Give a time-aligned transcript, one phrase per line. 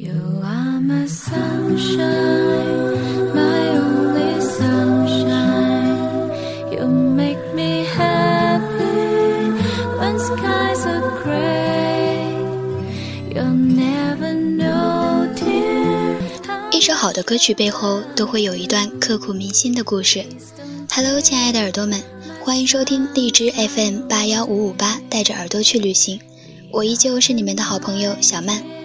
[0.00, 0.04] 一
[16.80, 20.24] 首好的歌曲背后都会有一段刻骨铭心的故事。
[20.94, 22.00] Hello，亲爱的耳朵们，
[22.44, 26.20] 欢迎收听荔枝 FM 八幺五五八，带着耳朵去旅行。
[26.70, 28.77] 我依旧是你们的好朋友小曼。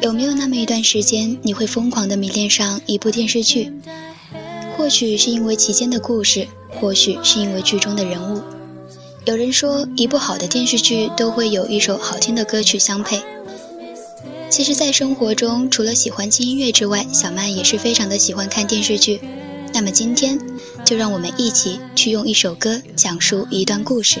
[0.00, 3.72] 有没有那么一段时间，你会疯狂的迷恋上一部电视剧？
[4.76, 8.42] 或许是因为其间的故事，或许是因为剧中的人物。
[9.24, 13.22] 有人说，一部好的电视剧都会有一首好听的歌曲相配。
[14.50, 19.20] 其实，在生活中，除了喜欢听音乐之外，小曼也是非常的喜欢看电视剧。
[19.72, 20.38] 那么今天，
[20.84, 24.20] 就让我们一起去用一首歌讲述一段故事。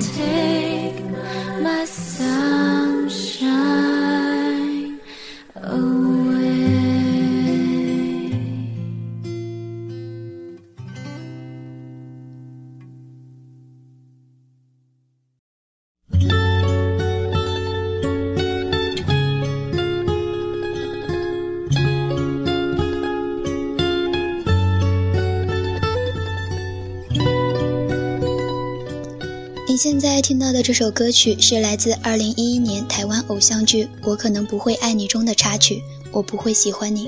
[29.83, 35.77] 现在听到的这首歌曲是来自2011年台湾偶像剧《我可能不会爱你》中的插曲
[36.11, 37.07] 《我不会喜欢你》，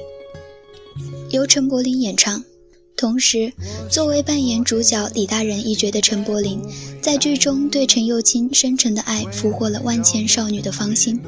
[1.30, 2.43] 由陈柏霖演唱。
[2.97, 3.53] 同时，
[3.91, 6.59] 作为扮演主角李大人一角的陈柏霖，
[6.99, 11.21] 在剧中对陈幼卿深沉的爱俘获了万千少女的芳心，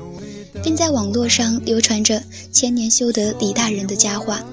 [0.64, 4.44] 并在网络上流传着“千年修得李大人”的佳话。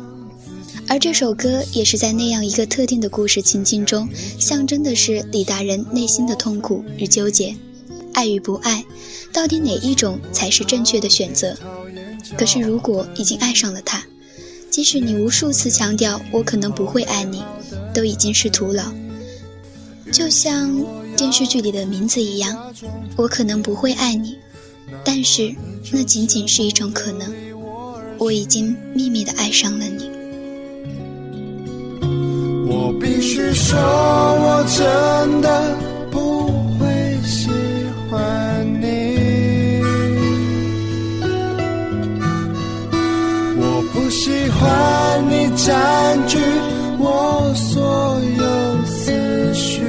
[0.89, 7.57] 而这首歌也是在那样一个特定的故事情境中，象征的是李大人内心的痛苦与纠结，
[8.13, 8.85] 爱与不爱，
[9.33, 11.57] 到底哪一种才是正确的选择？
[12.37, 14.05] 可是如果已经爱上了他，
[14.71, 17.43] 即使你无数次强调我可能不会爱你，
[17.95, 18.93] 都已经是徒劳。
[20.13, 20.79] 就像
[21.17, 22.75] 电视剧里的名字一样，
[23.17, 24.37] 我可能不会爱你，
[25.05, 25.55] 但是
[25.91, 27.33] 那仅仅是一种可能。
[28.19, 30.11] 我已经秘密的爱上了你。
[33.01, 35.77] 必须说，我真的
[36.11, 36.47] 不
[36.79, 36.87] 会
[37.25, 37.49] 喜
[38.11, 38.83] 欢你。
[43.59, 44.61] 我不喜欢
[45.29, 46.39] 你占据
[46.99, 48.43] 我所有
[48.85, 49.83] 思绪，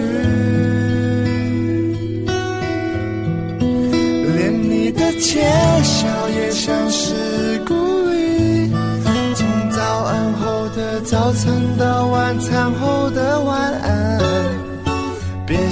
[4.36, 5.42] 连你的窃
[5.84, 7.74] 笑也像是故
[8.12, 8.72] 意。
[9.36, 12.94] 从早安后的早餐到晚餐后。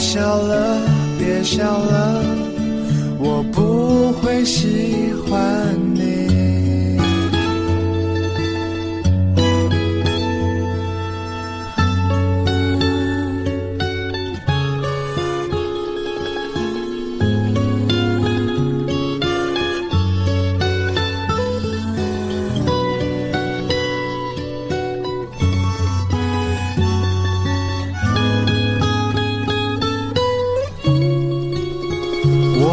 [0.02, 0.78] 笑了，
[1.18, 2.22] 别笑了，
[3.20, 5.91] 我不会喜欢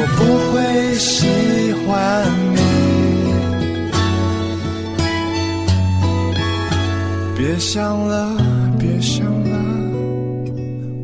[0.00, 0.22] 我不
[0.52, 1.26] 会喜
[1.84, 2.24] 欢
[2.54, 2.58] 你。
[7.36, 8.36] 别想了
[8.78, 9.56] 别想了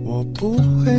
[0.05, 0.93] 我不会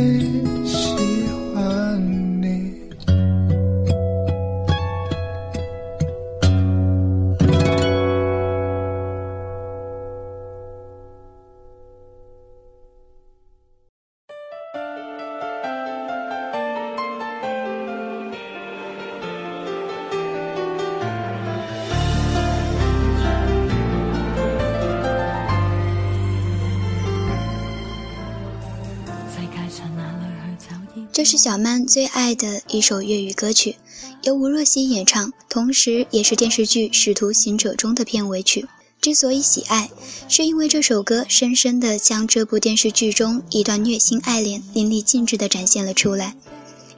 [31.16, 33.76] 这是小曼最爱的一首粤语歌曲，
[34.24, 38.66] 由吴若希演唱，同时也是电视剧《使徒行者》中的片尾曲。
[39.00, 39.88] 之所以喜爱，
[40.28, 46.36] 是因为这首歌深深地将这部电视剧中一段虐心爱恋淋漓尽致地展现了出来。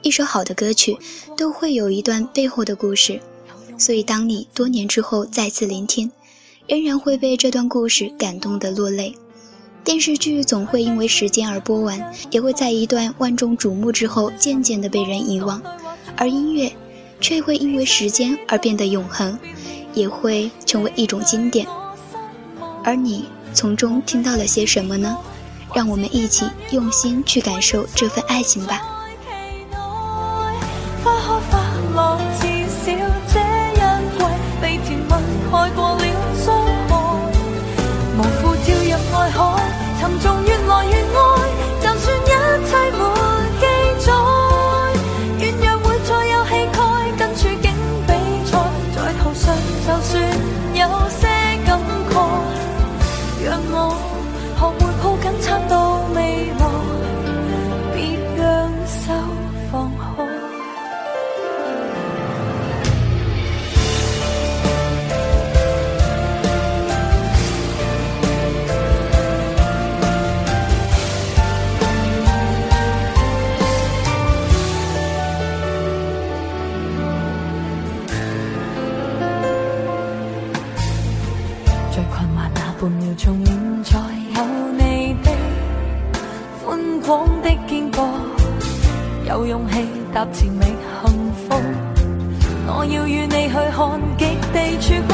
[0.01, 0.97] 一首好的歌曲
[1.37, 3.21] 都会有一段背后的故事，
[3.77, 6.11] 所以当你多年之后再次聆听，
[6.67, 9.15] 仍然会被这段故事感动得落泪。
[9.83, 15.61] 电视剧总会因为时间而播完，也会在一段万众瞩目之后渐渐的被人遗忘，
[16.15, 16.71] 而音乐
[17.19, 19.37] 却会因为时间而变得永恒，
[19.93, 21.65] 也会成为一种经典。
[22.83, 25.17] 而你从中听到了些什么呢？
[25.73, 28.98] 让我们一起用心去感受这份爱情吧。
[83.21, 83.99] 从现在
[84.33, 84.37] 有
[84.77, 85.29] 你的
[86.63, 88.07] 宽广的肩膊，
[89.27, 91.53] 有勇气踏前觅幸福，
[92.65, 94.23] 我要与你去看极
[94.53, 95.13] 地曙光。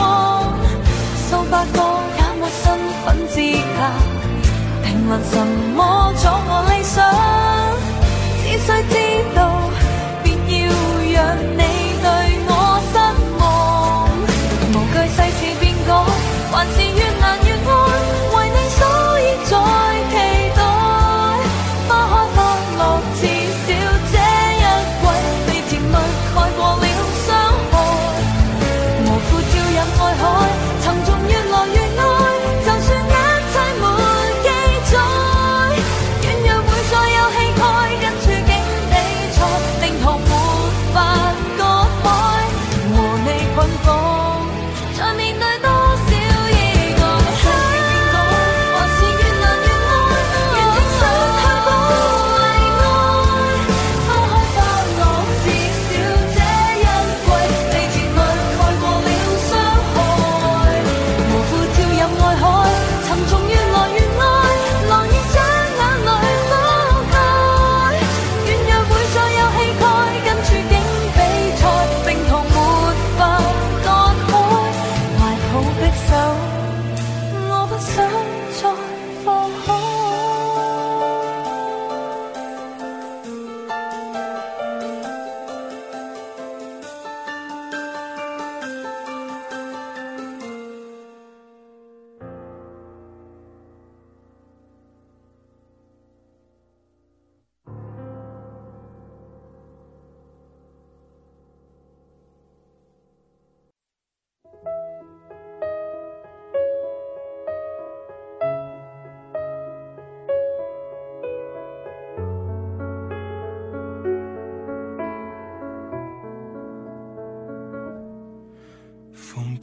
[1.28, 1.78] 数百个
[2.16, 2.64] 假我身
[3.02, 3.34] 份资
[3.74, 3.80] 格，
[4.84, 5.34] 评论什
[5.76, 6.96] 么阻我理想？
[8.44, 8.94] 只需知
[9.36, 9.40] 道，
[10.22, 10.26] 便
[10.62, 10.64] 要
[11.12, 11.18] 让
[11.58, 11.60] 你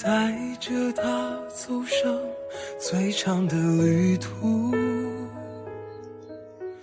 [0.02, 2.18] 带着他走上
[2.80, 4.74] 最长的旅途。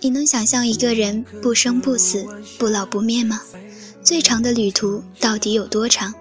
[0.00, 2.26] 你能想象一个人不生不死、
[2.58, 3.42] 不老不灭吗？
[4.02, 6.14] 最长的旅途到底有多长？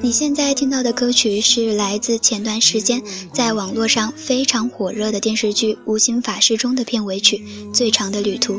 [0.00, 3.02] 你现在听到的歌曲是来自前段时间
[3.32, 7.38] 在网络上非常火热的电视剧《无心法师》中的片尾曲
[7.74, 8.54] 《最长的旅途》，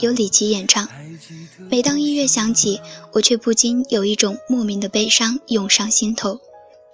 [0.00, 0.88] 由李琦演唱。
[1.70, 2.80] 每当音乐响起，
[3.12, 6.40] 我却不禁有一种莫名的悲伤涌上心头。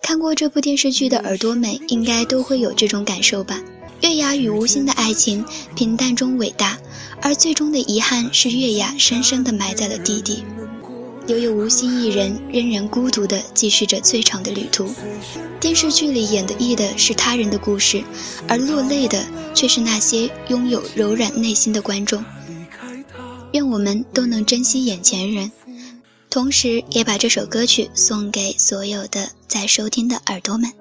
[0.02, 3.60] 看过这部电视剧的耳朵们，应该都会有这种感受吧？
[4.02, 5.44] 月牙与吴昕的爱情
[5.76, 6.78] 平淡中伟大，
[7.20, 10.42] 而最终的遗憾是月牙深深地埋在了地底，
[11.26, 14.92] 留有吴昕一人仍然孤独地继续着最长的旅途。
[15.60, 18.02] 电视剧里演的绎的是他人的故事，
[18.48, 19.22] 而落泪的
[19.54, 22.24] 却是那些拥有柔软内心的观众。
[23.52, 25.52] 愿我们都能珍惜眼前人。
[26.30, 30.72] 同时，也把这首歌曲送给所有的在收听的耳朵们。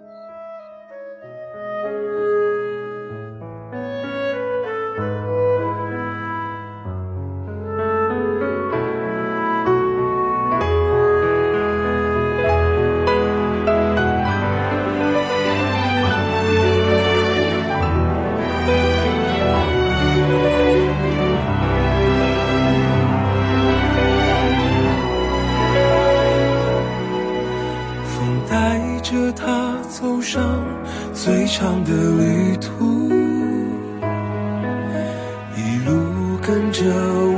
[36.79, 36.86] 着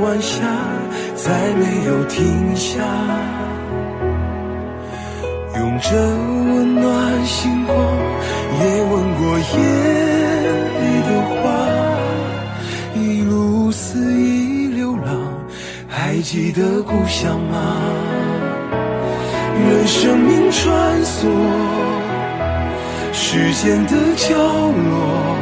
[0.00, 0.40] 晚霞
[1.16, 2.78] 再没有停下
[5.56, 7.76] 拥着温暖星光
[8.60, 9.52] 也吻过夜
[10.78, 11.42] 里的花
[12.94, 15.12] 一路肆意流浪
[15.88, 17.82] 还记得故乡吗
[19.58, 21.26] 任生命穿梭
[23.12, 25.41] 时间的角落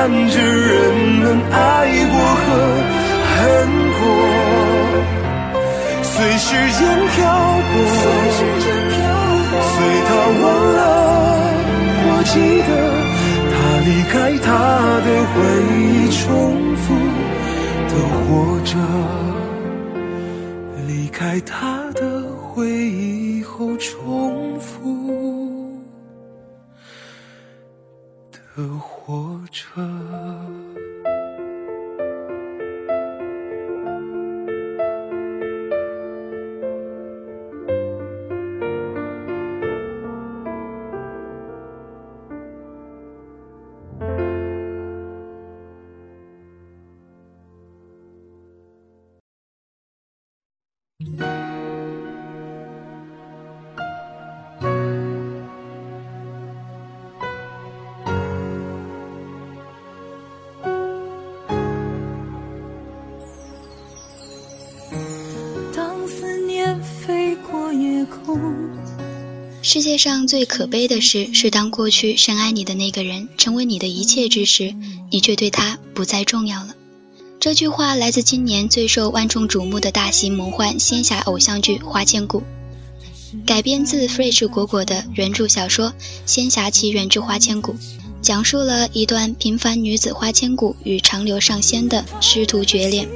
[0.00, 1.56] 看着人们爱
[2.10, 2.14] 过。
[2.40, 2.46] 和
[3.36, 3.38] 恨
[3.98, 4.02] 过，
[6.02, 6.80] 随时间
[7.10, 7.20] 漂
[7.68, 8.02] 泊，随
[8.32, 8.96] 时间漂，
[9.68, 9.72] 随
[10.08, 10.42] 他忘
[10.78, 10.80] 了，
[12.06, 12.34] 我记
[12.66, 12.70] 得
[13.52, 13.54] 他
[13.84, 14.48] 离开他
[15.04, 15.36] 的回
[15.76, 16.24] 忆重
[16.76, 16.82] 复。
[17.90, 18.24] 的活
[18.64, 18.72] 着，
[20.88, 21.52] 离开他
[21.92, 22.00] 的
[22.32, 24.39] 回忆后重
[69.80, 74.74] 世界上最可悲的事，是当过去深爱你的那个人成为你的一切之时，
[75.10, 76.74] 你却对他不再重要了。
[77.40, 82.42] 这句话来自今年最受万众瞩目的大型魔幻仙侠偶像剧《花千骨》，
[83.46, 85.88] 改编自 Fresh 果果的原著小说
[86.26, 87.72] 《仙侠奇缘之花千骨》，
[88.20, 93.08] 讲述了一段平凡女子花千骨与长留上仙的师徒绝恋。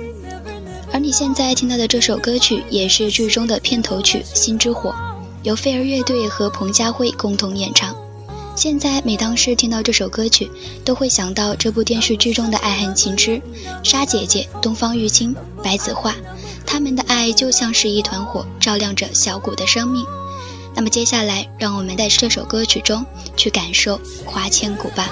[0.90, 4.88] 而你现在听到的这首歌曲，也是剧中的片头曲《心之火》。
[5.44, 7.94] 由飞儿乐队和彭佳慧共同演唱。
[8.56, 10.50] 现在每当是听到这首歌曲，
[10.84, 13.40] 都会想到这部电视剧中的爱恨情痴。
[13.82, 16.14] 沙姐姐、东方玉清、白子画，
[16.64, 20.04] 他们的爱就像是一团火，照亮着小谷的生命。
[20.74, 23.04] 那么接下来，让我们在这首歌曲中
[23.36, 25.10] 去感受花千骨吧。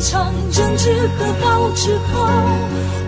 [0.00, 2.26] 场争执和好之后，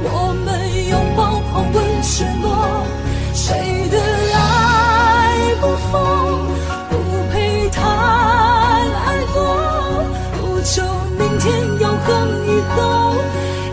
[0.05, 0.47] 我们
[0.89, 2.87] 拥抱狂吻失落，
[3.33, 3.97] 谁的
[4.35, 5.99] 爱不疯，
[6.91, 6.93] 不
[7.33, 9.41] 配谈爱过，
[10.39, 10.83] 不求
[11.19, 12.07] 明天永恒
[12.47, 13.15] 以后，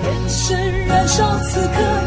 [0.05, 1.98] 眼神燃烧此刻。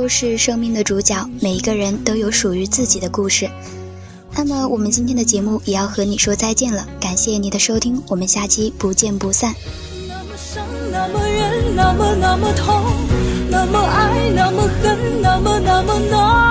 [0.00, 3.46] 都是生命的主角，每一个人都有属于自己的故事。
[4.34, 9.54] 那么，我们今天的节目也要和你说再见了，感谢你的收听，我们下期不见不散。
[10.90, 12.82] 那么远，那么那么痛，
[13.50, 16.49] 那么爱，那么恨，那么那么浓。